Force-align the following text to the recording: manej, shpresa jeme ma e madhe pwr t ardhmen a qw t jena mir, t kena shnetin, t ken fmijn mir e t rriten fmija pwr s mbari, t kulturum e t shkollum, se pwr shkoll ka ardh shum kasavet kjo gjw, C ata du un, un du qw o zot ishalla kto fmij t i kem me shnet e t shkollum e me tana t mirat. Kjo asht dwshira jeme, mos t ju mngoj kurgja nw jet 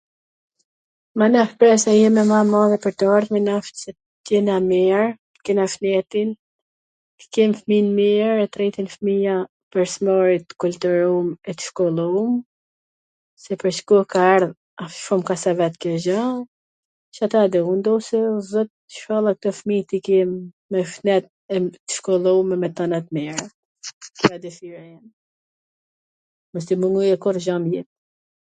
manej, 1.19 1.47
shpresa 1.51 1.91
jeme 2.01 2.21
ma 2.31 2.37
e 2.43 2.45
madhe 2.55 2.77
pwr 2.85 2.93
t 3.01 3.09
ardhmen 3.15 3.47
a 3.55 3.57
qw 3.65 3.73
t 3.81 3.91
jena 4.29 4.55
mir, 4.71 4.99
t 5.35 5.43
kena 5.49 5.65
shnetin, 5.73 6.29
t 7.23 7.27
ken 7.37 7.51
fmijn 7.59 7.87
mir 7.99 8.31
e 8.43 8.47
t 8.55 8.61
rriten 8.61 8.87
fmija 8.95 9.35
pwr 9.75 9.83
s 9.93 10.07
mbari, 10.07 10.37
t 10.47 10.57
kulturum 10.63 11.27
e 11.53 11.53
t 11.55 11.59
shkollum, 11.69 12.31
se 13.43 13.51
pwr 13.63 13.71
shkoll 13.79 14.05
ka 14.13 14.19
ardh 14.35 14.53
shum 15.03 15.21
kasavet 15.29 15.75
kjo 15.85 15.95
gjw, 16.07 16.25
C 17.17 17.25
ata 17.27 17.45
du 17.57 17.61
un, 17.73 17.77
un 17.77 17.83
du 17.89 17.93
qw 18.05 18.13
o 18.29 18.43
zot 18.51 18.71
ishalla 18.95 19.31
kto 19.39 19.49
fmij 19.59 19.83
t 19.91 19.99
i 19.99 20.03
kem 20.07 20.29
me 20.73 20.79
shnet 20.95 21.25
e 21.57 21.61
t 21.77 21.99
shkollum 21.99 22.47
e 22.57 22.61
me 22.63 22.69
tana 22.81 22.99
t 23.05 23.19
mirat. 23.19 23.53
Kjo 23.91 24.33
asht 24.33 24.41
dwshira 24.47 24.79
jeme, 24.87 25.09
mos 26.51 26.65
t 26.71 26.75
ju 26.75 26.83
mngoj 26.85 27.11
kurgja 27.27 27.55
nw 27.59 27.69
jet 27.75 27.89